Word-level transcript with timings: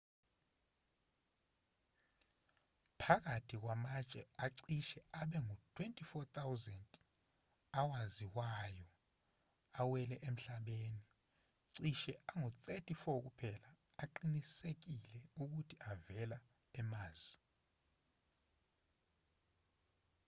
phakathi 3.01 3.55
kwamatshe 3.63 4.21
acishe 4.45 4.99
abe 5.19 5.37
ngu-24,000 5.47 6.73
awaziwayo 7.79 8.87
awele 9.79 10.15
emhlabeni 10.27 11.01
cishe 11.73 12.13
angu-34 12.31 13.01
kuphela 13.25 13.69
aqinisekiswe 14.03 15.19
ukuthi 15.41 15.75
avela 15.91 16.37
e-mars 16.79 17.21